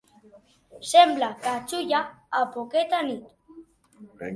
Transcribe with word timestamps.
Semblar 0.91 1.33
ca 1.43 1.53
Xulla 1.69 2.01
a 2.39 2.41
poqueta 2.53 2.99
nit. 3.07 3.25